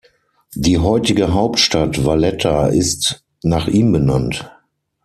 Die 0.55 0.79
heutige 0.79 1.31
Hauptstadt 1.35 2.03
Valletta 2.03 2.69
ist 2.69 3.23
nach 3.43 3.67
ihm 3.67 3.91
benannt. 3.91 4.51